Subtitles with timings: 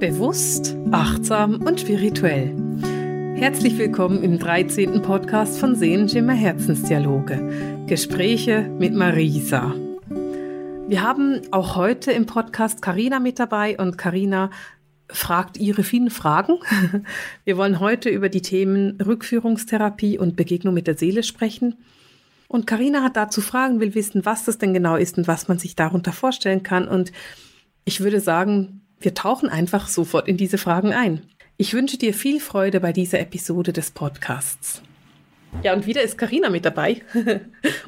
[0.00, 2.56] Bewusst, achtsam und spirituell.
[3.36, 5.02] Herzlich willkommen im 13.
[5.02, 7.84] Podcast von Sehenschimmer Herzensdialoge.
[7.86, 9.74] Gespräche mit Marisa.
[10.88, 14.48] Wir haben auch heute im Podcast Karina mit dabei und Karina
[15.10, 16.54] fragt ihre vielen Fragen.
[17.44, 21.74] Wir wollen heute über die Themen Rückführungstherapie und Begegnung mit der Seele sprechen.
[22.48, 25.58] Und Karina hat dazu Fragen, will wissen, was das denn genau ist und was man
[25.58, 26.88] sich darunter vorstellen kann.
[26.88, 27.12] Und
[27.84, 31.22] ich würde sagen, wir tauchen einfach sofort in diese Fragen ein.
[31.56, 34.82] Ich wünsche dir viel Freude bei dieser Episode des Podcasts.
[35.62, 37.02] Ja, und wieder ist Karina mit dabei.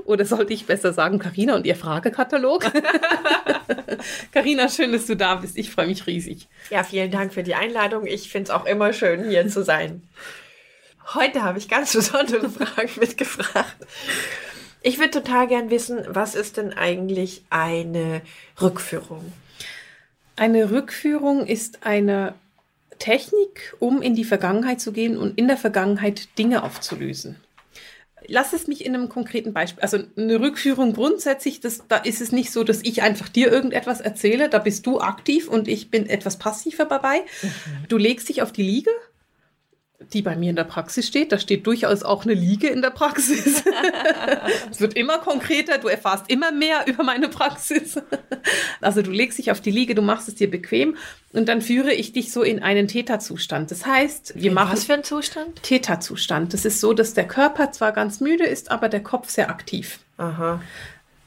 [0.04, 2.64] Oder sollte ich besser sagen, Karina und ihr Fragekatalog?
[4.32, 5.56] Karina, schön, dass du da bist.
[5.56, 6.48] Ich freue mich riesig.
[6.70, 8.06] Ja, vielen Dank für die Einladung.
[8.06, 10.02] Ich finde es auch immer schön, hier zu sein.
[11.14, 13.76] Heute habe ich ganz besondere Fragen mitgebracht.
[14.82, 18.22] Ich würde total gern wissen, was ist denn eigentlich eine
[18.60, 19.32] Rückführung?
[20.36, 22.34] Eine Rückführung ist eine
[22.98, 27.36] Technik, um in die Vergangenheit zu gehen und in der Vergangenheit Dinge aufzulösen.
[28.28, 29.82] Lass es mich in einem konkreten Beispiel.
[29.82, 34.00] Also eine Rückführung grundsätzlich, das, da ist es nicht so, dass ich einfach dir irgendetwas
[34.00, 37.22] erzähle, da bist du aktiv und ich bin etwas passiver dabei.
[37.42, 37.48] Mhm.
[37.88, 38.90] Du legst dich auf die Liege
[40.12, 41.32] die bei mir in der Praxis steht.
[41.32, 43.62] Da steht durchaus auch eine Liege in der Praxis.
[44.70, 48.00] es wird immer konkreter, du erfährst immer mehr über meine Praxis.
[48.80, 50.96] also du legst dich auf die Liege, du machst es dir bequem
[51.32, 53.70] und dann führe ich dich so in einen Theta-Zustand.
[53.70, 54.72] Das heißt, wir in machen.
[54.72, 55.62] Was für ein Zustand?
[55.62, 56.52] Theta-Zustand.
[56.52, 59.98] Das ist so, dass der Körper zwar ganz müde ist, aber der Kopf sehr aktiv.
[60.18, 60.60] Aha.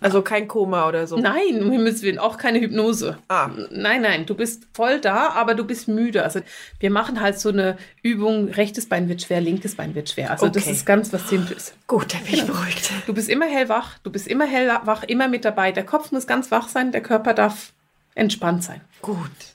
[0.02, 1.18] Also kein Koma oder so.
[1.18, 3.18] Nein, um Himmels Willen, auch keine Hypnose.
[3.28, 3.50] Ah.
[3.72, 6.24] Nein, nein, du bist voll da, aber du bist müde.
[6.24, 6.42] Also
[6.80, 10.32] wir machen halt so eine Übung, rechtes Bein wird schwer, linkes Bein wird schwer.
[10.32, 10.56] Also okay.
[10.56, 11.73] das ist ganz was Simples.
[11.88, 12.54] Gut, dann bin ich genau.
[12.54, 12.92] beruhigt.
[13.08, 15.72] Du bist immer hellwach, du bist immer hellwach, immer mit dabei.
[15.72, 17.72] Der Kopf muss ganz wach sein, der Körper darf
[18.16, 18.82] entspannt sein.
[19.02, 19.55] Gut.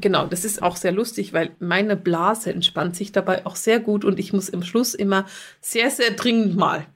[0.00, 4.04] Genau, das ist auch sehr lustig, weil meine Blase entspannt sich dabei auch sehr gut
[4.04, 5.26] und ich muss im Schluss immer
[5.60, 6.86] sehr, sehr dringend mal.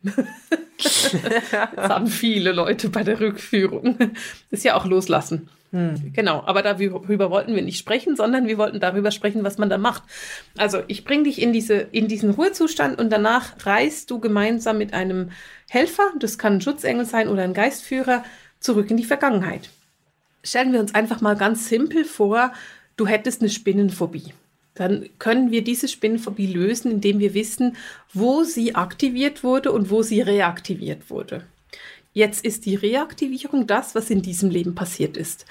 [0.78, 3.98] das haben viele Leute bei der Rückführung.
[3.98, 5.50] Das ist ja auch loslassen.
[5.72, 6.12] Hm.
[6.14, 9.76] Genau, aber darüber wollten wir nicht sprechen, sondern wir wollten darüber sprechen, was man da
[9.76, 10.04] macht.
[10.56, 14.94] Also ich bringe dich in, diese, in diesen Ruhezustand und danach reist du gemeinsam mit
[14.94, 15.30] einem
[15.68, 18.24] Helfer, das kann ein Schutzengel sein oder ein Geistführer,
[18.60, 19.68] zurück in die Vergangenheit.
[20.42, 22.52] Stellen wir uns einfach mal ganz simpel vor,
[22.96, 24.32] du hättest eine Spinnenphobie.
[24.74, 27.76] Dann können wir diese Spinnenphobie lösen, indem wir wissen,
[28.12, 31.44] wo sie aktiviert wurde und wo sie reaktiviert wurde.
[32.12, 35.46] Jetzt ist die Reaktivierung das, was in diesem Leben passiert ist.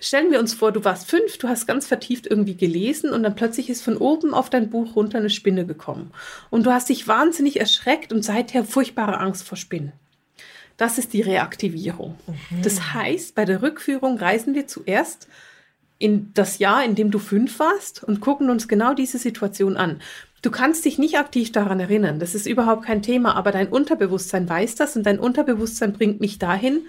[0.00, 3.36] Stellen wir uns vor, du warst fünf, du hast ganz vertieft irgendwie gelesen und dann
[3.36, 6.10] plötzlich ist von oben auf dein Buch runter eine Spinne gekommen.
[6.50, 9.92] Und du hast dich wahnsinnig erschreckt und seither furchtbare Angst vor Spinnen.
[10.76, 12.18] Das ist die Reaktivierung.
[12.26, 12.62] Mhm.
[12.62, 15.28] Das heißt, bei der Rückführung reisen wir zuerst
[15.98, 20.00] in das Jahr, in dem du fünf warst und gucken uns genau diese Situation an.
[20.42, 24.48] Du kannst dich nicht aktiv daran erinnern, das ist überhaupt kein Thema, aber dein Unterbewusstsein
[24.48, 26.82] weiß das und dein Unterbewusstsein bringt mich dahin,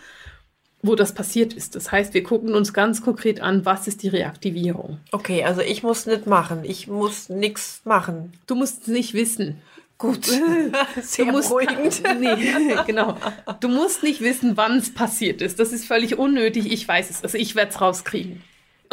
[0.82, 1.76] wo das passiert ist.
[1.76, 5.00] Das heißt, wir gucken uns ganz konkret an, was ist die Reaktivierung.
[5.12, 8.34] Okay, also ich muss nicht machen, ich muss nichts machen.
[8.46, 9.62] Du musst nicht wissen.
[9.98, 10.26] Gut,
[11.02, 12.02] sehr du musst, beruhigend.
[12.20, 13.18] Nee, genau.
[13.62, 15.60] Du musst nicht wissen, wann es passiert ist.
[15.60, 16.72] Das ist völlig unnötig.
[16.72, 17.24] Ich weiß es.
[17.24, 18.42] Also ich werde es rauskriegen.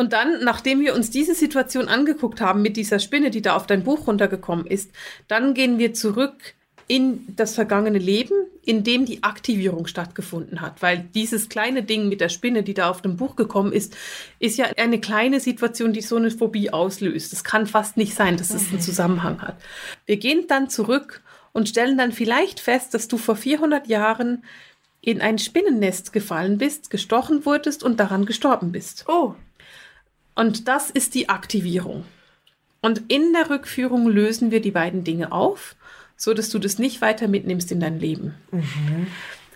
[0.03, 3.69] Und dann, nachdem wir uns diese Situation angeguckt haben mit dieser Spinne, die da auf
[3.69, 4.91] dein Buch runtergekommen ist,
[5.29, 6.35] dann gehen wir zurück
[6.89, 10.83] in das vergangene Leben, in dem die Aktivierung stattgefunden hat.
[10.83, 13.97] Weil dieses kleine Ding mit der Spinne, die da auf dem Buch gekommen ist,
[14.41, 17.33] ist ja eine kleine Situation, die so eine Phobie auslöst.
[17.33, 18.81] Das kann fast nicht sein, dass es einen mhm.
[18.81, 19.55] Zusammenhang hat.
[20.05, 24.43] Wir gehen dann zurück und stellen dann vielleicht fest, dass du vor 400 Jahren
[25.01, 29.05] in ein Spinnennest gefallen bist, gestochen wurdest und daran gestorben bist.
[29.07, 29.37] Oh.
[30.34, 32.04] Und das ist die Aktivierung.
[32.81, 35.76] Und in der Rückführung lösen wir die beiden Dinge auf,
[36.16, 38.34] so dass du das nicht weiter mitnimmst in dein Leben.
[38.50, 39.06] Mhm.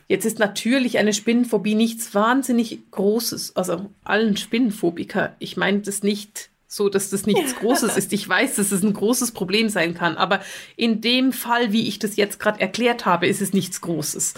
[0.09, 3.57] Jetzt ist natürlich eine Spinnenphobie nichts wahnsinnig Großes.
[3.57, 8.13] Also allen Spinnenphobiker, ich meine das nicht so, dass das nichts Großes ist.
[8.13, 10.41] Ich weiß, dass es ein großes Problem sein kann, aber
[10.77, 14.35] in dem Fall, wie ich das jetzt gerade erklärt habe, ist es nichts Großes.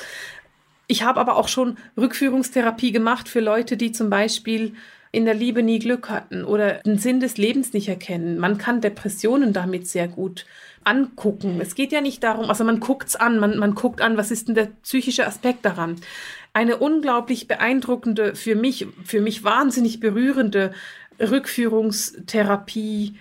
[0.86, 4.74] Ich habe aber auch schon Rückführungstherapie gemacht für Leute, die zum Beispiel
[5.10, 8.38] in der Liebe nie Glück hatten oder den Sinn des Lebens nicht erkennen.
[8.38, 10.44] Man kann Depressionen damit sehr gut
[10.84, 11.60] angucken.
[11.60, 14.30] Es geht ja nicht darum, also man guckt es an, man, man guckt an, was
[14.30, 15.96] ist denn der psychische Aspekt daran.
[16.52, 20.72] Eine unglaublich beeindruckende, für mich, für mich wahnsinnig berührende
[21.20, 23.14] Rückführungstherapie,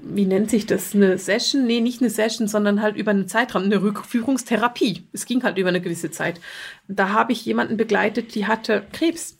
[0.00, 1.66] wie nennt sich das, eine Session?
[1.66, 5.08] Nee, nicht eine Session, sondern halt über einen Zeitraum, eine Rückführungstherapie.
[5.12, 6.40] Es ging halt über eine gewisse Zeit.
[6.86, 9.37] Da habe ich jemanden begleitet, die hatte Krebs.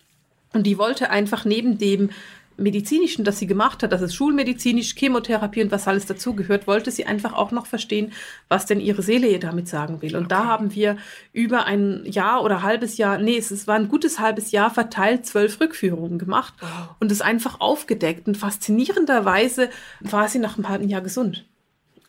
[0.59, 2.11] Und die wollte einfach neben dem
[2.57, 7.07] Medizinischen, das sie gemacht hat, das ist schulmedizinisch, Chemotherapie und was alles dazugehört, wollte sie
[7.07, 8.13] einfach auch noch verstehen,
[8.49, 10.17] was denn ihre Seele ihr damit sagen will.
[10.17, 10.35] Und okay.
[10.35, 10.97] da haben wir
[11.33, 15.61] über ein Jahr oder halbes Jahr, nee, es war ein gutes halbes Jahr verteilt, zwölf
[15.61, 16.67] Rückführungen gemacht oh.
[16.99, 18.27] und es einfach aufgedeckt.
[18.27, 19.71] Und faszinierenderweise
[20.01, 21.45] war sie nach einem halben Jahr gesund.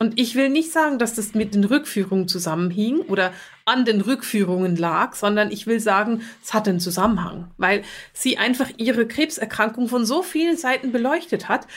[0.01, 3.33] Und ich will nicht sagen, dass das mit den Rückführungen zusammenhing oder
[3.65, 8.69] an den Rückführungen lag, sondern ich will sagen, es hat einen Zusammenhang, weil sie einfach
[8.77, 11.67] ihre Krebserkrankung von so vielen Seiten beleuchtet hat,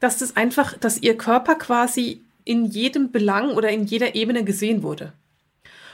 [0.00, 4.82] dass das einfach, dass ihr Körper quasi in jedem Belang oder in jeder Ebene gesehen
[4.82, 5.12] wurde.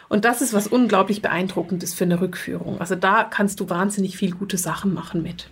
[0.08, 2.80] Und das ist was unglaublich beeindruckendes für eine Rückführung.
[2.80, 5.48] Also da kannst du wahnsinnig viel gute Sachen machen mit.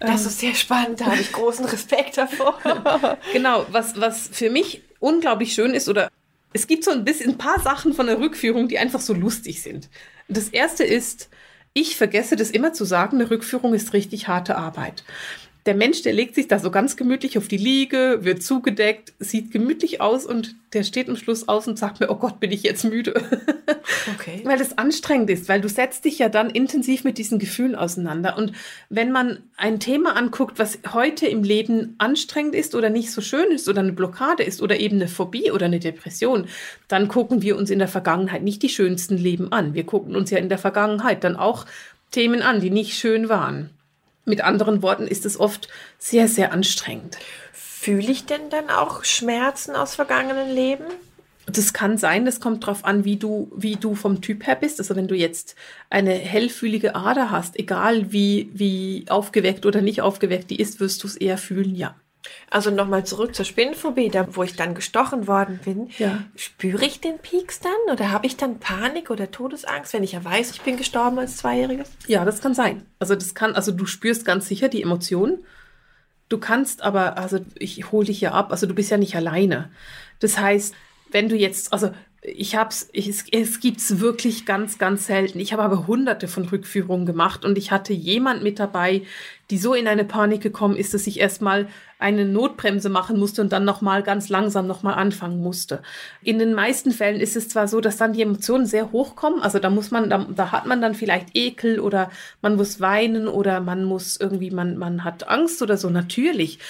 [0.00, 2.58] Das ist sehr spannend, da habe ich großen Respekt davor.
[3.32, 6.10] genau, was, was für mich unglaublich schön ist oder
[6.52, 9.62] es gibt so ein bisschen ein paar Sachen von der Rückführung, die einfach so lustig
[9.62, 9.88] sind.
[10.28, 11.30] Das erste ist,
[11.72, 15.04] ich vergesse das immer zu sagen, eine Rückführung ist richtig harte Arbeit.
[15.64, 19.52] Der Mensch, der legt sich da so ganz gemütlich auf die Liege, wird zugedeckt, sieht
[19.52, 22.62] gemütlich aus und der steht am Schluss aus und sagt mir, oh Gott, bin ich
[22.62, 23.14] jetzt müde.
[24.14, 24.40] Okay.
[24.44, 28.36] weil es anstrengend ist, weil du setzt dich ja dann intensiv mit diesen Gefühlen auseinander.
[28.36, 28.52] Und
[28.88, 33.50] wenn man ein Thema anguckt, was heute im Leben anstrengend ist oder nicht so schön
[33.50, 36.46] ist oder eine Blockade ist oder eben eine Phobie oder eine Depression,
[36.88, 39.74] dann gucken wir uns in der Vergangenheit nicht die schönsten Leben an.
[39.74, 41.66] Wir gucken uns ja in der Vergangenheit dann auch
[42.10, 43.70] Themen an, die nicht schön waren.
[44.24, 47.18] Mit anderen Worten ist es oft sehr, sehr anstrengend.
[47.52, 50.84] Fühle ich denn dann auch Schmerzen aus vergangenen Leben?
[51.46, 54.78] Das kann sein, das kommt darauf an, wie du, wie du vom Typ her bist.
[54.78, 55.56] Also wenn du jetzt
[55.90, 61.08] eine hellfühlige Ader hast, egal wie, wie aufgeweckt oder nicht aufgeweckt die ist, wirst du
[61.08, 61.96] es eher fühlen, ja.
[62.50, 65.90] Also nochmal zurück zur Spinnenphobie, da wo ich dann gestochen worden bin.
[65.98, 66.24] Ja.
[66.36, 70.24] Spüre ich den Pieks dann oder habe ich dann Panik oder Todesangst, wenn ich ja
[70.24, 71.90] weiß, ich bin gestorben als Zweijähriges?
[72.06, 72.86] Ja, das kann sein.
[72.98, 75.44] Also das kann, also du spürst ganz sicher die Emotionen.
[76.28, 79.70] Du kannst aber, also ich hole dich ja ab, also du bist ja nicht alleine.
[80.20, 80.74] Das heißt,
[81.10, 81.90] wenn du jetzt, also
[82.24, 85.40] ich hab's, ich, es, es gibt's wirklich ganz, ganz selten.
[85.40, 89.02] Ich habe aber hunderte von Rückführungen gemacht und ich hatte jemand mit dabei,
[89.50, 91.66] die so in eine Panik gekommen ist, dass ich erstmal
[91.98, 95.82] eine Notbremse machen musste und dann nochmal ganz langsam nochmal anfangen musste.
[96.22, 99.58] In den meisten Fällen ist es zwar so, dass dann die Emotionen sehr hochkommen, also
[99.58, 102.08] da muss man, da, da hat man dann vielleicht Ekel oder
[102.40, 106.60] man muss weinen oder man muss irgendwie, man, man hat Angst oder so, natürlich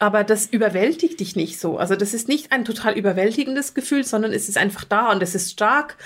[0.00, 1.76] aber das überwältigt dich nicht so.
[1.76, 5.34] Also das ist nicht ein total überwältigendes Gefühl, sondern es ist einfach da und es
[5.34, 5.96] ist stark.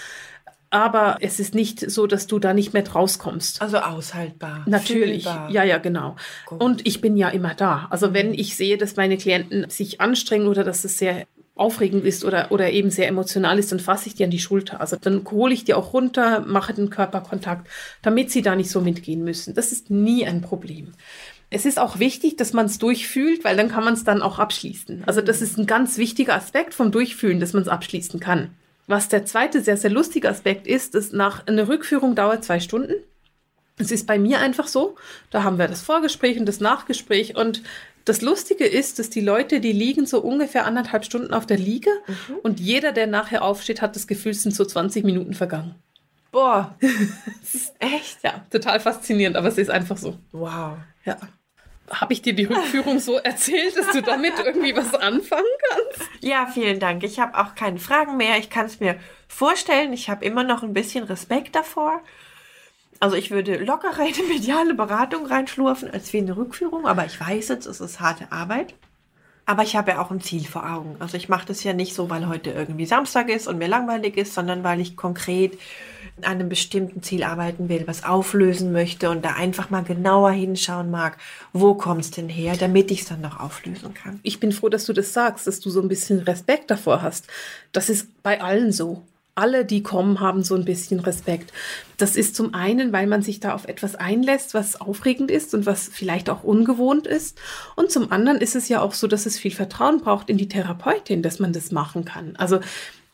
[0.68, 3.62] Aber es ist nicht so, dass du da nicht mehr rauskommst.
[3.62, 4.64] Also aushaltbar.
[4.66, 5.22] Natürlich.
[5.22, 5.48] Fühlbar.
[5.48, 6.16] Ja, ja, genau.
[6.46, 6.60] Gut.
[6.60, 7.86] Und ich bin ja immer da.
[7.90, 8.34] Also wenn mhm.
[8.34, 12.72] ich sehe, dass meine Klienten sich anstrengen oder dass es sehr aufregend ist oder, oder
[12.72, 14.80] eben sehr emotional ist, dann fasse ich die an die Schulter.
[14.80, 17.68] Also dann hole ich die auch runter, mache den Körperkontakt,
[18.02, 19.54] damit sie da nicht so mitgehen müssen.
[19.54, 20.94] Das ist nie ein Problem.
[21.54, 24.40] Es ist auch wichtig, dass man es durchfühlt, weil dann kann man es dann auch
[24.40, 25.04] abschließen.
[25.06, 28.50] Also das ist ein ganz wichtiger Aspekt vom Durchfühlen, dass man es abschließen kann.
[28.88, 32.94] Was der zweite sehr, sehr lustige Aspekt ist, ist nach einer Rückführung dauert zwei Stunden.
[33.76, 34.96] Es ist bei mir einfach so.
[35.30, 37.36] Da haben wir das Vorgespräch und das Nachgespräch.
[37.36, 37.62] Und
[38.04, 41.90] das Lustige ist, dass die Leute, die liegen so ungefähr anderthalb Stunden auf der Liege
[42.08, 42.34] mhm.
[42.42, 45.76] und jeder, der nachher aufsteht, hat das Gefühl, es sind so 20 Minuten vergangen.
[46.32, 46.74] Boah.
[47.78, 48.24] Echt?
[48.24, 50.18] Ja, total faszinierend, aber es ist einfach so.
[50.32, 50.78] Wow.
[51.04, 51.16] Ja.
[51.90, 56.08] Habe ich dir die Rückführung so erzählt, dass du damit irgendwie was anfangen kannst?
[56.20, 57.04] Ja, vielen Dank.
[57.04, 58.38] Ich habe auch keine Fragen mehr.
[58.38, 58.96] Ich kann es mir
[59.28, 59.92] vorstellen.
[59.92, 62.00] Ich habe immer noch ein bisschen Respekt davor.
[63.00, 67.20] Also ich würde lockerer in eine mediale Beratung reinschlurfen als wie eine Rückführung, aber ich
[67.20, 68.74] weiß jetzt, es ist harte Arbeit.
[69.46, 70.96] Aber ich habe ja auch ein Ziel vor Augen.
[71.00, 74.16] Also ich mache das ja nicht so, weil heute irgendwie Samstag ist und mir langweilig
[74.16, 75.58] ist, sondern weil ich konkret
[76.18, 80.90] an einem bestimmten Ziel arbeiten will, was auflösen möchte und da einfach mal genauer hinschauen
[80.90, 81.18] mag,
[81.52, 84.20] wo kommt es denn her, damit ich es dann noch auflösen kann.
[84.22, 87.26] Ich bin froh, dass du das sagst, dass du so ein bisschen Respekt davor hast.
[87.72, 89.02] Das ist bei allen so
[89.34, 91.52] alle, die kommen, haben so ein bisschen Respekt.
[91.96, 95.66] Das ist zum einen, weil man sich da auf etwas einlässt, was aufregend ist und
[95.66, 97.38] was vielleicht auch ungewohnt ist.
[97.74, 100.48] Und zum anderen ist es ja auch so, dass es viel Vertrauen braucht in die
[100.48, 102.36] Therapeutin, dass man das machen kann.
[102.36, 102.60] Also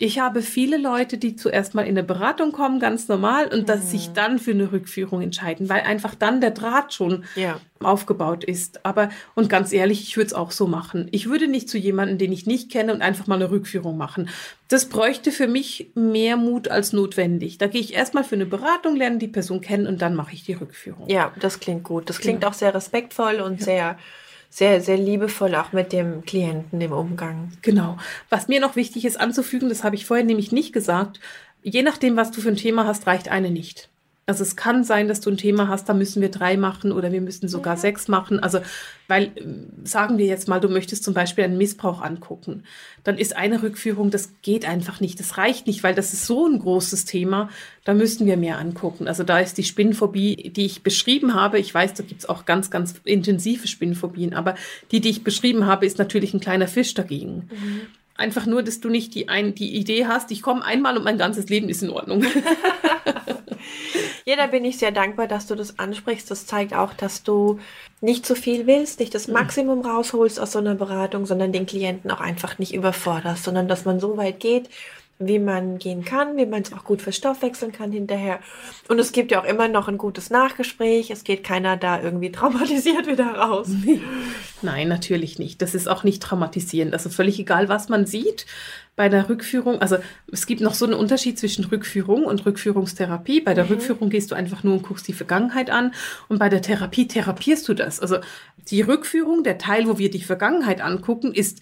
[0.02, 3.66] ich habe viele Leute, die zuerst mal in eine Beratung kommen, ganz normal, und mhm.
[3.66, 7.60] dass sich dann für eine Rückführung entscheiden, weil einfach dann der Draht schon ja.
[7.80, 8.86] aufgebaut ist.
[8.86, 11.08] Aber, und ganz ehrlich, ich würde es auch so machen.
[11.10, 14.30] Ich würde nicht zu jemandem, den ich nicht kenne, und einfach mal eine Rückführung machen.
[14.68, 17.58] Das bräuchte für mich mehr Mut als notwendig.
[17.58, 20.44] Da gehe ich erstmal für eine Beratung, lerne die Person kennen und dann mache ich
[20.44, 21.10] die Rückführung.
[21.10, 22.08] Ja, das klingt gut.
[22.08, 22.52] Das klingt genau.
[22.52, 23.64] auch sehr respektvoll und ja.
[23.66, 23.98] sehr
[24.50, 27.52] sehr, sehr liebevoll auch mit dem Klienten im Umgang.
[27.62, 27.96] Genau.
[28.28, 31.20] Was mir noch wichtig ist anzufügen, das habe ich vorher nämlich nicht gesagt,
[31.62, 33.89] je nachdem, was du für ein Thema hast, reicht eine nicht.
[34.30, 37.10] Also es kann sein, dass du ein Thema hast, da müssen wir drei machen oder
[37.10, 37.80] wir müssen sogar mhm.
[37.80, 38.38] sechs machen.
[38.38, 38.60] Also,
[39.08, 39.32] weil,
[39.82, 42.62] sagen wir jetzt mal, du möchtest zum Beispiel einen Missbrauch angucken,
[43.02, 46.46] dann ist eine Rückführung, das geht einfach nicht, das reicht nicht, weil das ist so
[46.46, 47.50] ein großes Thema,
[47.84, 49.08] da müssen wir mehr angucken.
[49.08, 52.44] Also da ist die Spinnphobie, die ich beschrieben habe, ich weiß, da gibt es auch
[52.44, 54.54] ganz, ganz intensive Spinnphobien, aber
[54.92, 57.50] die, die ich beschrieben habe, ist natürlich ein kleiner Fisch dagegen.
[57.50, 57.80] Mhm.
[58.20, 61.16] Einfach nur, dass du nicht die, ein, die Idee hast, ich komme einmal und mein
[61.16, 62.22] ganzes Leben ist in Ordnung.
[64.26, 66.30] ja, da bin ich sehr dankbar, dass du das ansprichst.
[66.30, 67.60] Das zeigt auch, dass du
[68.02, 72.10] nicht zu viel willst, nicht das Maximum rausholst aus so einer Beratung, sondern den Klienten
[72.10, 74.68] auch einfach nicht überforderst, sondern dass man so weit geht,
[75.20, 78.40] wie man gehen kann, wie man es auch gut verstoffwechseln kann hinterher.
[78.88, 81.10] Und es gibt ja auch immer noch ein gutes Nachgespräch.
[81.10, 83.68] Es geht keiner da irgendwie traumatisiert wieder raus.
[84.62, 85.60] Nein, natürlich nicht.
[85.60, 86.94] Das ist auch nicht traumatisierend.
[86.94, 88.46] Also völlig egal, was man sieht
[88.96, 89.80] bei der Rückführung.
[89.80, 89.96] Also
[90.30, 93.40] es gibt noch so einen Unterschied zwischen Rückführung und Rückführungstherapie.
[93.40, 93.70] Bei der mhm.
[93.70, 95.94] Rückführung gehst du einfach nur und guckst die Vergangenheit an
[96.28, 98.00] und bei der Therapie therapierst du das.
[98.00, 98.18] Also
[98.70, 101.60] die Rückführung, der Teil, wo wir die Vergangenheit angucken, ist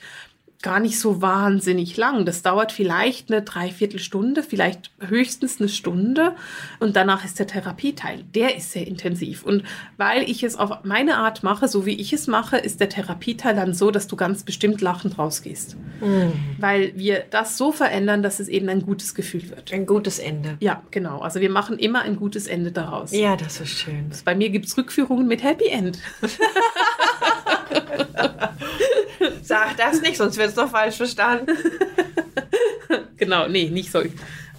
[0.61, 2.25] gar nicht so wahnsinnig lang.
[2.25, 6.35] Das dauert vielleicht eine Dreiviertelstunde, vielleicht höchstens eine Stunde.
[6.81, 8.25] Und danach ist der Therapieteil.
[8.35, 9.45] Der ist sehr intensiv.
[9.45, 9.63] Und
[9.99, 13.55] weil ich es auf meine Art mache, so wie ich es mache, ist der Therapieteil
[13.55, 15.77] dann so, dass du ganz bestimmt lachend rausgehst.
[16.01, 16.33] Mhm.
[16.59, 19.73] Weil wir das so verändern, dass es eben ein gutes Gefühl wird.
[19.73, 20.57] Ein gutes Ende.
[20.59, 21.21] Ja, genau.
[21.21, 23.13] Also wir machen immer ein gutes Ende daraus.
[23.13, 24.11] Ja, das ist schön.
[24.25, 26.01] Bei mir gibt es Rückführungen mit Happy End.
[29.43, 31.53] Sag das nicht, sonst wird es doch falsch verstanden.
[33.17, 34.03] genau, nee, nicht so.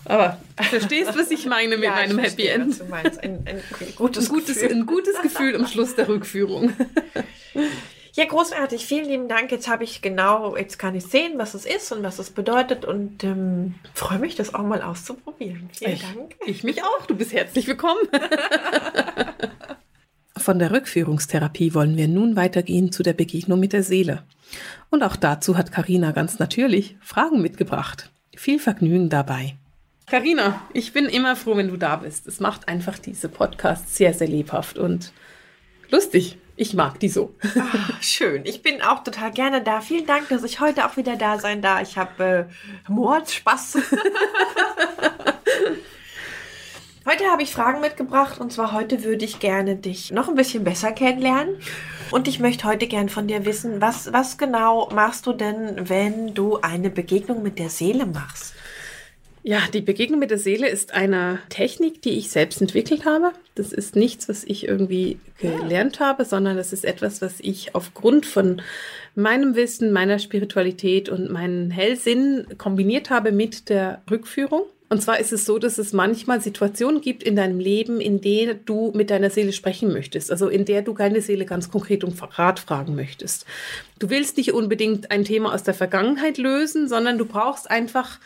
[0.05, 2.79] Aber du verstehst, was ich meine mit ja, meinem Happy End.
[2.79, 3.23] du meinst.
[3.23, 3.61] Ein, ein,
[3.95, 4.71] gutes, ein, gutes, Gefühl.
[4.71, 6.73] ein gutes Gefühl am Schluss der Rückführung.
[8.13, 8.85] Ja, großartig.
[8.85, 9.51] Vielen lieben Dank.
[9.51, 12.83] Jetzt habe ich genau, jetzt kann ich sehen, was es ist und was es bedeutet
[12.83, 15.69] und ähm, freue mich, das auch mal auszuprobieren.
[15.71, 16.35] Vielen ich, Dank.
[16.45, 17.05] Ich mich auch.
[17.05, 18.01] Du bist herzlich willkommen.
[20.39, 24.23] Von der Rückführungstherapie wollen wir nun weitergehen zu der Begegnung mit der Seele.
[24.89, 28.09] Und auch dazu hat Karina ganz natürlich Fragen mitgebracht.
[28.35, 29.55] Viel Vergnügen dabei.
[30.07, 32.25] Karina, ich bin immer froh, wenn du da bist.
[32.25, 35.11] Es macht einfach diese Podcasts sehr, sehr lebhaft und
[35.89, 36.37] lustig.
[36.55, 37.35] Ich mag die so.
[37.57, 38.43] Ach, schön.
[38.45, 39.81] Ich bin auch total gerne da.
[39.81, 41.81] Vielen Dank, dass ich heute auch wieder da sein darf.
[41.83, 42.47] Ich habe
[42.87, 43.77] äh, Mordspaß.
[47.09, 50.63] Heute habe ich Fragen mitgebracht und zwar heute würde ich gerne dich noch ein bisschen
[50.63, 51.55] besser kennenlernen.
[52.11, 56.35] Und ich möchte heute gern von dir wissen, was, was genau machst du denn, wenn
[56.35, 58.53] du eine Begegnung mit der Seele machst?
[59.41, 63.31] Ja, die Begegnung mit der Seele ist eine Technik, die ich selbst entwickelt habe.
[63.55, 68.27] Das ist nichts, was ich irgendwie gelernt habe, sondern das ist etwas, was ich aufgrund
[68.27, 68.61] von
[69.15, 74.61] meinem Wissen, meiner Spiritualität und meinen Hellsinn kombiniert habe mit der Rückführung.
[74.89, 78.65] Und zwar ist es so, dass es manchmal Situationen gibt in deinem Leben, in denen
[78.65, 82.13] du mit deiner Seele sprechen möchtest, also in der du deine Seele ganz konkret um
[82.19, 83.45] Rat fragen möchtest.
[83.99, 88.19] Du willst nicht unbedingt ein Thema aus der Vergangenheit lösen, sondern du brauchst einfach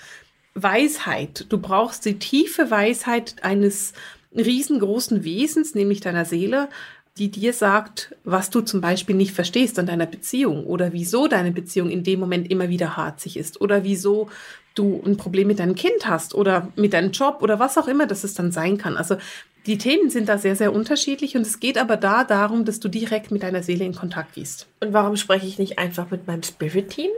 [0.56, 1.48] Weisheit.
[1.50, 3.92] Du brauchst die tiefe Weisheit eines
[4.34, 6.70] riesengroßen Wesens, nämlich deiner Seele,
[7.18, 11.52] die dir sagt, was du zum Beispiel nicht verstehst an deiner Beziehung oder wieso deine
[11.52, 14.30] Beziehung in dem Moment immer wieder harzig ist oder wieso
[14.74, 18.08] du ein Problem mit deinem Kind hast oder mit deinem Job oder was auch immer
[18.08, 18.98] das es dann sein kann.
[18.98, 19.18] Also
[19.66, 22.90] die Themen sind da sehr, sehr unterschiedlich und es geht aber da darum, dass du
[22.90, 24.68] direkt mit deiner Seele in Kontakt gehst.
[24.82, 27.12] Und warum spreche ich nicht einfach mit meinem Spirit-Team?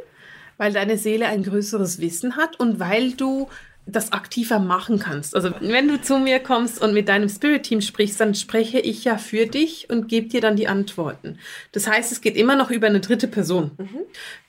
[0.58, 3.50] Weil deine Seele ein größeres Wissen hat und weil du
[3.88, 5.36] das aktiver machen kannst.
[5.36, 9.18] Also wenn du zu mir kommst und mit deinem Spirit-Team sprichst, dann spreche ich ja
[9.18, 11.38] für dich und gebe dir dann die Antworten.
[11.72, 13.72] Das heißt, es geht immer noch über eine dritte Person.
[13.78, 14.00] Mhm.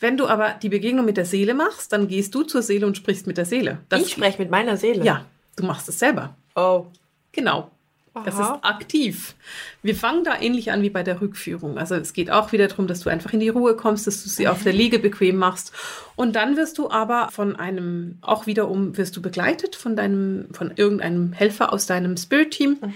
[0.01, 2.97] Wenn du aber die Begegnung mit der Seele machst, dann gehst du zur Seele und
[2.97, 3.79] sprichst mit der Seele.
[3.89, 5.05] Das ich spreche mit meiner Seele?
[5.05, 5.27] Ja,
[5.57, 6.35] du machst es selber.
[6.55, 6.87] Oh.
[7.33, 7.71] Genau.
[8.25, 9.35] Das ist aktiv.
[9.83, 11.77] Wir fangen da ähnlich an wie bei der Rückführung.
[11.77, 14.29] Also es geht auch wieder darum, dass du einfach in die Ruhe kommst, dass du
[14.29, 14.77] sie auf der.
[14.77, 15.73] Liege bequem machst.
[16.15, 20.73] Und dann wirst du aber von einem, auch wiederum wirst du begleitet von deinem, von
[20.77, 22.79] irgendeinem Helfer aus deinem Spirit-Team.
[22.81, 22.95] Mhm.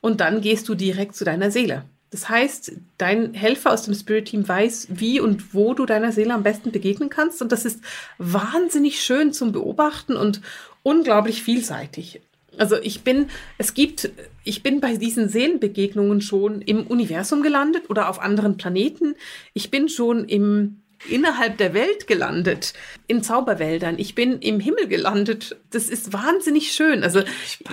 [0.00, 1.84] Und dann gehst du direkt zu deiner Seele.
[2.10, 6.44] Das heißt, dein Helfer aus dem Spirit-Team weiß, wie und wo du deiner Seele am
[6.44, 7.42] besten begegnen kannst.
[7.42, 7.80] Und das ist
[8.18, 10.40] wahnsinnig schön zum Beobachten und
[10.82, 12.20] unglaublich vielseitig.
[12.58, 14.10] Also ich bin, es gibt,
[14.44, 19.14] ich bin bei diesen Seelenbegegnungen schon im Universum gelandet oder auf anderen Planeten.
[19.54, 22.72] Ich bin schon im innerhalb der Welt gelandet,
[23.06, 23.98] in Zauberwäldern.
[23.98, 25.56] Ich bin im Himmel gelandet.
[25.70, 27.04] Das ist wahnsinnig schön.
[27.04, 27.22] Also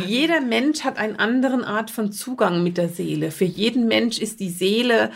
[0.06, 3.32] jeder Mensch hat einen anderen Art von Zugang mit der Seele.
[3.32, 5.12] Für jeden Mensch ist die Seele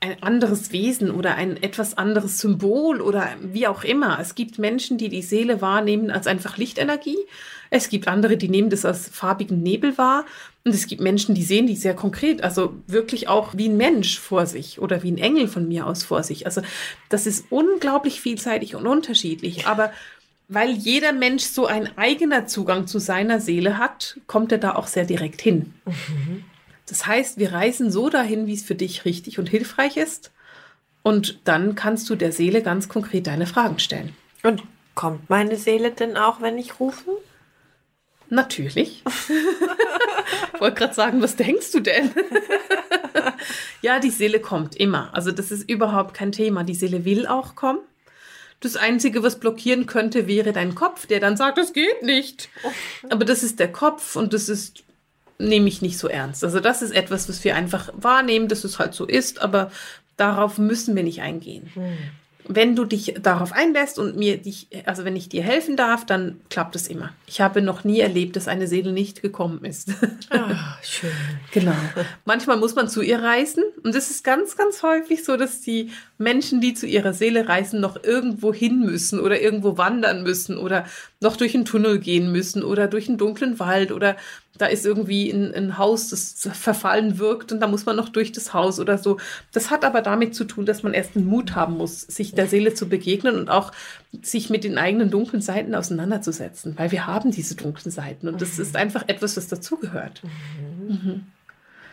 [0.00, 4.18] ein anderes Wesen oder ein etwas anderes Symbol oder wie auch immer.
[4.18, 7.18] Es gibt Menschen, die die Seele wahrnehmen als einfach Lichtenergie.
[7.68, 10.24] Es gibt andere, die nehmen das als farbigen Nebel wahr.
[10.64, 14.18] Und es gibt Menschen, die sehen die sehr konkret, also wirklich auch wie ein Mensch
[14.18, 16.46] vor sich oder wie ein Engel von mir aus vor sich.
[16.46, 16.62] Also
[17.10, 19.66] das ist unglaublich vielseitig und unterschiedlich.
[19.66, 19.92] Aber
[20.48, 24.86] weil jeder Mensch so ein eigener Zugang zu seiner Seele hat, kommt er da auch
[24.86, 25.74] sehr direkt hin.
[25.84, 26.44] Mhm.
[26.90, 30.32] Das heißt, wir reisen so dahin, wie es für dich richtig und hilfreich ist.
[31.04, 34.14] Und dann kannst du der Seele ganz konkret deine Fragen stellen.
[34.42, 34.64] Und
[34.96, 37.12] kommt meine Seele denn auch, wenn ich rufe?
[38.28, 39.04] Natürlich.
[39.06, 42.10] ich wollte gerade sagen, was denkst du denn?
[43.82, 45.14] ja, die Seele kommt immer.
[45.14, 46.64] Also das ist überhaupt kein Thema.
[46.64, 47.78] Die Seele will auch kommen.
[48.58, 52.48] Das Einzige, was blockieren könnte, wäre dein Kopf, der dann sagt, das geht nicht.
[53.08, 54.82] Aber das ist der Kopf und das ist
[55.40, 56.44] nehme ich nicht so ernst.
[56.44, 59.70] Also das ist etwas, was wir einfach wahrnehmen, dass es halt so ist, aber
[60.16, 61.70] darauf müssen wir nicht eingehen.
[61.74, 61.96] Hm
[62.52, 66.40] wenn du dich darauf einlässt und mir dich, also wenn ich dir helfen darf, dann
[66.50, 67.12] klappt es immer.
[67.26, 69.90] Ich habe noch nie erlebt, dass eine Seele nicht gekommen ist.
[70.30, 71.10] Ah, schön.
[71.52, 71.74] genau.
[72.24, 75.90] Manchmal muss man zu ihr reisen und es ist ganz, ganz häufig so, dass die
[76.18, 80.86] Menschen, die zu ihrer Seele reisen, noch irgendwo hin müssen oder irgendwo wandern müssen oder
[81.20, 84.16] noch durch einen Tunnel gehen müssen oder durch einen dunklen Wald oder
[84.60, 88.32] da ist irgendwie ein, ein, Haus, das verfallen wirkt und da muss man noch durch
[88.32, 89.18] das Haus oder so.
[89.52, 92.46] Das hat aber damit zu tun, dass man erst den Mut haben muss, sich der
[92.46, 93.72] Seele zu begegnen und auch
[94.22, 98.58] sich mit den eigenen dunklen Seiten auseinanderzusetzen, weil wir haben diese dunklen Seiten und das
[98.58, 100.22] ist einfach etwas, was dazugehört.
[100.22, 100.88] Mhm.
[100.88, 101.26] Mhm.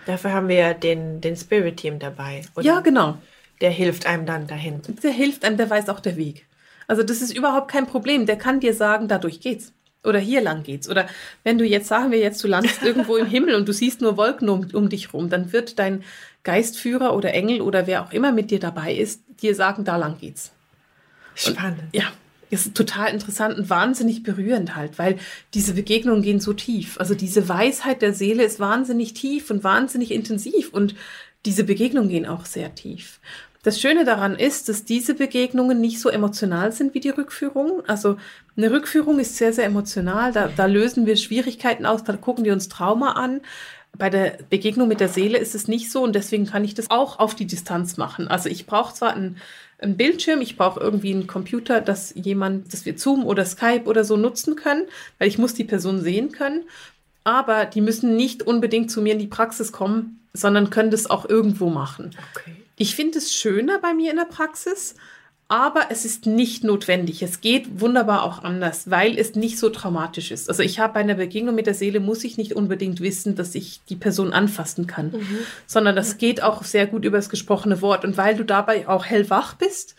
[0.06, 2.44] Dafür haben wir ja den, den Spirit-Team dabei.
[2.56, 2.66] Oder?
[2.66, 3.18] Ja, genau.
[3.60, 4.82] Der hilft einem dann dahin.
[5.04, 6.46] Der hilft einem, der weiß auch der Weg.
[6.88, 8.26] Also das ist überhaupt kein Problem.
[8.26, 9.74] Der kann dir sagen, dadurch geht's.
[10.08, 10.90] Oder hier lang geht's.
[10.90, 11.08] Oder
[11.44, 14.18] wenn du jetzt, sagen wir jetzt, du landest irgendwo im Himmel und du siehst nur
[14.18, 16.04] Wolken um, um dich rum, dann wird dein
[16.44, 20.18] Geistführer oder Engel oder wer auch immer mit dir dabei ist, dir sagen, da lang
[20.20, 20.52] geht's.
[21.36, 21.82] Spannend.
[21.82, 22.06] Und, ja,
[22.50, 25.18] ist total interessant und wahnsinnig berührend halt, weil
[25.54, 26.98] diese Begegnungen gehen so tief.
[27.00, 30.96] Also diese Weisheit der Seele ist wahnsinnig tief und wahnsinnig intensiv und
[31.46, 33.20] diese Begegnungen gehen auch sehr tief.
[33.64, 37.84] Das Schöne daran ist, dass diese Begegnungen nicht so emotional sind wie die Rückführung.
[37.88, 38.18] Also
[38.56, 40.32] eine Rückführung ist sehr, sehr emotional.
[40.32, 43.42] Da, da lösen wir Schwierigkeiten aus, da gucken wir uns Trauma an.
[43.98, 46.90] Bei der Begegnung mit der Seele ist es nicht so und deswegen kann ich das
[46.92, 48.28] auch auf die Distanz machen.
[48.28, 49.38] Also ich brauche zwar einen,
[49.80, 54.04] einen Bildschirm, ich brauche irgendwie einen Computer, dass jemand, dass wir Zoom oder Skype oder
[54.04, 54.84] so nutzen können,
[55.18, 56.64] weil ich muss die Person sehen können.
[57.24, 61.28] Aber die müssen nicht unbedingt zu mir in die Praxis kommen, sondern können das auch
[61.28, 62.16] irgendwo machen.
[62.36, 62.67] Okay.
[62.78, 64.96] Ich finde es schöner bei mir in der Praxis,
[65.48, 67.24] aber es ist nicht notwendig.
[67.24, 70.48] Es geht wunderbar auch anders, weil es nicht so traumatisch ist.
[70.48, 73.56] Also ich habe bei einer Begegnung mit der Seele, muss ich nicht unbedingt wissen, dass
[73.56, 75.40] ich die Person anfassen kann, mhm.
[75.66, 78.06] sondern das geht auch sehr gut über das gesprochene Wort.
[78.06, 79.96] Und weil du dabei auch hellwach bist,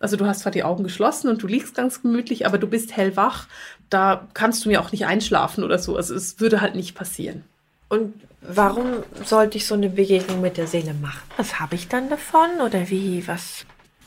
[0.00, 2.96] also du hast zwar die Augen geschlossen und du liegst ganz gemütlich, aber du bist
[2.96, 3.46] hellwach,
[3.90, 5.96] da kannst du mir auch nicht einschlafen oder so.
[5.96, 7.44] Also es würde halt nicht passieren.
[7.88, 11.22] Und warum sollte ich so eine Begegnung mit der Seele machen?
[11.36, 13.64] Was habe ich dann davon oder wie, was?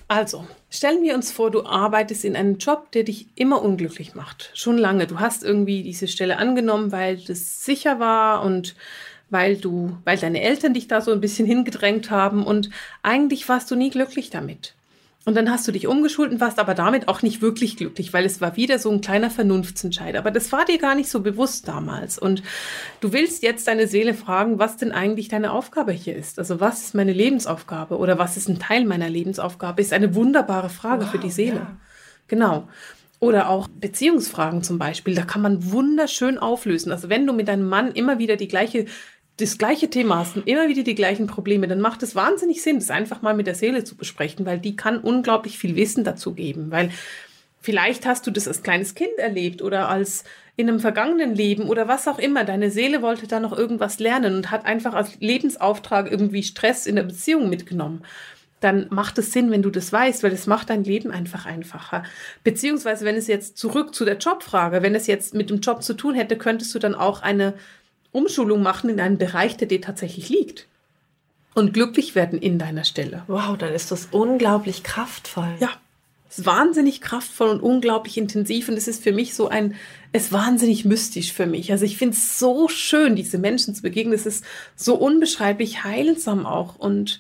[0.07, 4.51] Also, stellen wir uns vor, du arbeitest in einem Job, der dich immer unglücklich macht.
[4.53, 5.07] Schon lange.
[5.07, 8.75] Du hast irgendwie diese Stelle angenommen, weil das sicher war und
[9.29, 12.69] weil du, weil deine Eltern dich da so ein bisschen hingedrängt haben und
[13.01, 14.75] eigentlich warst du nie glücklich damit.
[15.23, 18.25] Und dann hast du dich umgeschult und warst aber damit auch nicht wirklich glücklich, weil
[18.25, 20.15] es war wieder so ein kleiner Vernunftsentscheid.
[20.15, 22.17] Aber das war dir gar nicht so bewusst damals.
[22.17, 22.41] Und
[23.01, 26.39] du willst jetzt deine Seele fragen, was denn eigentlich deine Aufgabe hier ist.
[26.39, 29.79] Also was ist meine Lebensaufgabe oder was ist ein Teil meiner Lebensaufgabe?
[29.79, 31.57] Ist eine wunderbare Frage wow, für die Seele.
[31.57, 31.77] Ja.
[32.27, 32.67] Genau.
[33.19, 36.91] Oder auch Beziehungsfragen zum Beispiel, da kann man wunderschön auflösen.
[36.91, 38.87] Also wenn du mit deinem Mann immer wieder die gleiche
[39.41, 42.79] das gleiche Thema hast und immer wieder die gleichen Probleme, dann macht es wahnsinnig Sinn,
[42.79, 46.33] das einfach mal mit der Seele zu besprechen, weil die kann unglaublich viel Wissen dazu
[46.33, 46.91] geben, weil
[47.59, 50.23] vielleicht hast du das als kleines Kind erlebt oder als
[50.57, 52.43] in einem vergangenen Leben oder was auch immer.
[52.43, 56.95] Deine Seele wollte da noch irgendwas lernen und hat einfach als Lebensauftrag irgendwie Stress in
[56.95, 58.03] der Beziehung mitgenommen.
[58.59, 62.03] Dann macht es Sinn, wenn du das weißt, weil es macht dein Leben einfach einfacher.
[62.43, 65.95] Beziehungsweise, wenn es jetzt zurück zu der Jobfrage, wenn es jetzt mit dem Job zu
[65.95, 67.55] tun hätte, könntest du dann auch eine
[68.11, 70.67] Umschulung machen in einen Bereich, der dir tatsächlich liegt.
[71.53, 73.23] Und glücklich werden in deiner Stelle.
[73.27, 75.53] Wow, dann ist das unglaublich kraftvoll.
[75.59, 75.69] Ja,
[76.31, 78.69] es ist wahnsinnig kraftvoll und unglaublich intensiv.
[78.69, 79.75] Und es ist für mich so ein,
[80.13, 81.73] es ist wahnsinnig mystisch für mich.
[81.73, 84.13] Also ich finde es so schön, diese Menschen zu begegnen.
[84.13, 84.45] Es ist
[84.77, 87.19] so unbeschreiblich heilsam auch und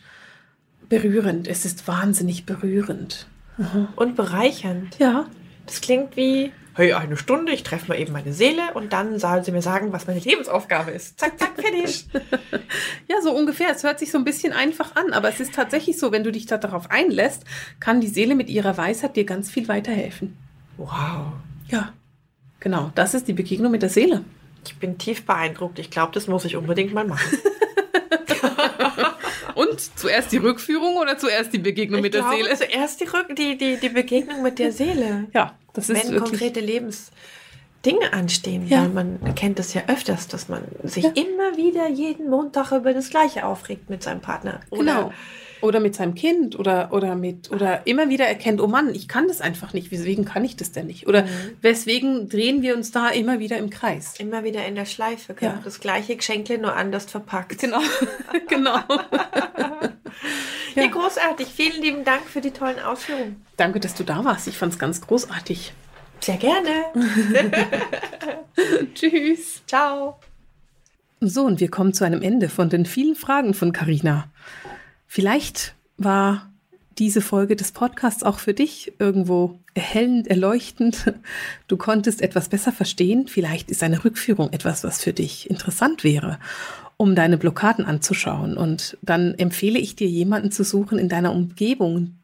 [0.87, 1.49] berührend.
[1.49, 3.27] Es ist wahnsinnig berührend.
[3.57, 3.89] Mhm.
[3.97, 4.97] Und bereichernd.
[4.97, 5.25] Ja.
[5.65, 9.43] Das klingt wie hey, eine Stunde, ich treffe mal eben meine Seele und dann soll
[9.43, 11.19] sie mir sagen, was meine Lebensaufgabe ist.
[11.19, 12.07] Zack, zack, fertig.
[13.07, 13.69] ja, so ungefähr.
[13.71, 16.31] Es hört sich so ein bisschen einfach an, aber es ist tatsächlich so, wenn du
[16.31, 17.43] dich da darauf einlässt,
[17.79, 20.37] kann die Seele mit ihrer Weisheit dir ganz viel weiterhelfen.
[20.77, 21.33] Wow.
[21.67, 21.93] Ja,
[22.59, 22.91] genau.
[22.95, 24.23] Das ist die Begegnung mit der Seele.
[24.65, 25.79] Ich bin tief beeindruckt.
[25.79, 27.37] Ich glaube, das muss ich unbedingt mal machen.
[29.95, 32.55] Zuerst die Rückführung oder zuerst die Begegnung ich mit der glaube, Seele?
[32.55, 35.27] Zuerst die, Rück die, die, die Begegnung mit der Seele.
[35.33, 38.67] Ja, das ist Wenn konkrete Lebensdinge anstehen.
[38.67, 38.81] Ja.
[38.81, 41.11] Weil man kennt es ja öfters, dass man sich Ja.
[41.11, 44.59] immer wieder jeden Montag über das Gleiche aufregt mit seinem Partner.
[44.69, 45.13] Oder Genau.
[45.61, 49.27] Oder mit seinem Kind oder, oder mit, oder immer wieder erkennt, oh Mann, ich kann
[49.27, 49.91] das einfach nicht.
[49.91, 51.07] Weswegen kann ich das denn nicht?
[51.07, 51.27] Oder Mhm.
[51.61, 54.15] weswegen drehen wir uns da immer wieder im Kreis?
[54.19, 55.33] immer wieder in der Schleife.
[55.33, 55.51] Genau.
[55.53, 55.61] Ja.
[55.63, 57.59] Das gleiche Geschenkle, nur anders verpackt.
[57.59, 57.79] Genau,
[58.47, 58.79] genau.
[60.75, 60.83] Ja.
[60.83, 60.89] Ja.
[60.89, 61.47] großartig.
[61.47, 63.45] Vielen lieben Dank für die tollen Ausführungen.
[63.57, 64.47] Danke, dass du da warst.
[64.47, 65.73] Ich fand es ganz großartig.
[66.21, 66.69] Sehr gerne.
[68.93, 69.61] Tschüss.
[69.67, 70.17] Ciao.
[71.19, 74.29] So, und wir kommen zu einem Ende von den vielen Fragen von Karina.
[75.13, 76.49] Vielleicht war
[76.97, 81.13] diese Folge des Podcasts auch für dich irgendwo erhellend, erleuchtend.
[81.67, 83.27] Du konntest etwas besser verstehen.
[83.27, 86.39] Vielleicht ist eine Rückführung etwas, was für dich interessant wäre,
[86.95, 88.55] um deine Blockaden anzuschauen.
[88.55, 92.15] Und dann empfehle ich dir, jemanden zu suchen in deiner Umgebung,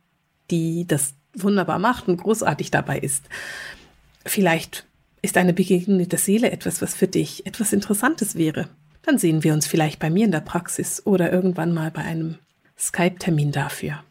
[0.50, 3.26] die das wunderbar macht und großartig dabei ist.
[4.26, 4.86] Vielleicht
[5.22, 8.70] ist eine Begegnung mit der Seele etwas, was für dich etwas Interessantes wäre.
[9.02, 12.38] Dann sehen wir uns vielleicht bei mir in der Praxis oder irgendwann mal bei einem
[12.78, 14.04] Skype-Termin dafür.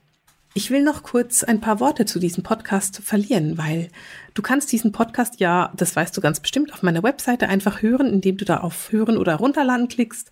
[0.55, 3.91] Ich will noch kurz ein paar Worte zu diesem Podcast verlieren, weil
[4.33, 8.07] du kannst diesen Podcast ja, das weißt du ganz bestimmt, auf meiner Webseite einfach hören,
[8.07, 10.31] indem du da auf Hören oder Runterladen klickst.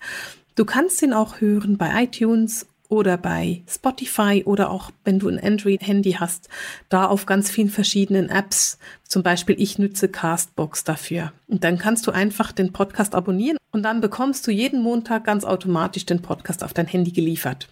[0.54, 5.38] Du kannst ihn auch hören bei iTunes oder bei Spotify oder auch, wenn du ein
[5.38, 6.48] Android-Handy hast,
[6.88, 8.78] da auf ganz vielen verschiedenen Apps.
[9.06, 11.32] Zum Beispiel, ich nütze Castbox dafür.
[11.48, 15.44] Und dann kannst du einfach den Podcast abonnieren und dann bekommst du jeden Montag ganz
[15.44, 17.68] automatisch den Podcast auf dein Handy geliefert.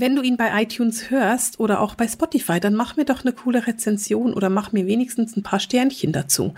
[0.00, 3.34] Wenn du ihn bei iTunes hörst oder auch bei Spotify, dann mach mir doch eine
[3.34, 6.54] coole Rezension oder mach mir wenigstens ein paar Sternchen dazu.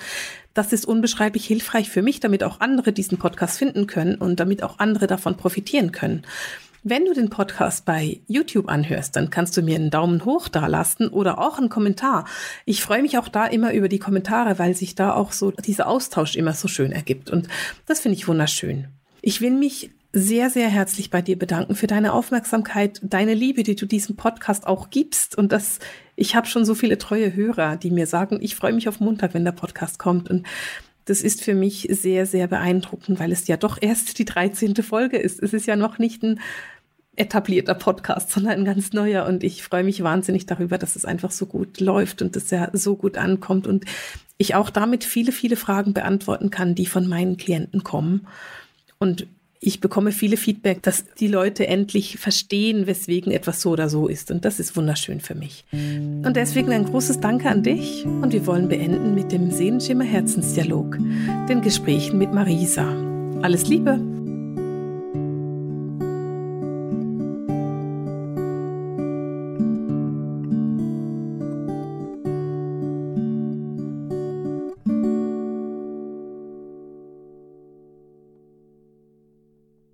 [0.54, 4.62] Das ist unbeschreiblich hilfreich für mich, damit auch andere diesen Podcast finden können und damit
[4.62, 6.22] auch andere davon profitieren können.
[6.84, 10.68] Wenn du den Podcast bei YouTube anhörst, dann kannst du mir einen Daumen hoch da
[10.68, 12.28] lassen oder auch einen Kommentar.
[12.64, 15.88] Ich freue mich auch da immer über die Kommentare, weil sich da auch so dieser
[15.88, 17.28] Austausch immer so schön ergibt.
[17.28, 17.48] Und
[17.86, 18.86] das finde ich wunderschön.
[19.20, 23.76] Ich will mich sehr, sehr herzlich bei dir bedanken für deine Aufmerksamkeit, deine Liebe, die
[23.76, 25.38] du diesem Podcast auch gibst.
[25.38, 25.78] Und das,
[26.16, 29.32] ich habe schon so viele treue Hörer, die mir sagen, ich freue mich auf Montag,
[29.32, 30.28] wenn der Podcast kommt.
[30.28, 30.46] Und
[31.06, 34.76] das ist für mich sehr, sehr beeindruckend, weil es ja doch erst die 13.
[34.76, 35.42] Folge ist.
[35.42, 36.40] Es ist ja noch nicht ein
[37.16, 39.24] etablierter Podcast, sondern ein ganz neuer.
[39.26, 42.70] Und ich freue mich wahnsinnig darüber, dass es einfach so gut läuft und dass er
[42.74, 43.86] so gut ankommt und
[44.36, 48.26] ich auch damit viele, viele Fragen beantworten kann, die von meinen Klienten kommen.
[48.98, 49.26] Und
[49.64, 54.32] ich bekomme viele Feedback, dass die Leute endlich verstehen, weswegen etwas so oder so ist.
[54.32, 55.64] Und das ist wunderschön für mich.
[55.72, 58.04] Und deswegen ein großes Danke an dich.
[58.04, 60.98] Und wir wollen beenden mit dem Sehenschimmer Herzensdialog,
[61.48, 62.88] den Gesprächen mit Marisa.
[63.42, 64.21] Alles Liebe!